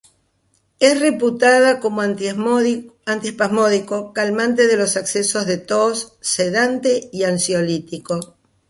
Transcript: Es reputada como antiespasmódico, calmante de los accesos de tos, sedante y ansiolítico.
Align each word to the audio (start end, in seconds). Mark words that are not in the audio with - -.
Es 0.79 0.99
reputada 0.99 1.79
como 1.79 2.01
antiespasmódico, 2.01 4.13
calmante 4.13 4.65
de 4.65 4.75
los 4.75 4.97
accesos 4.97 5.45
de 5.45 5.59
tos, 5.59 6.17
sedante 6.21 7.11
y 7.13 7.23
ansiolítico. 7.25 8.19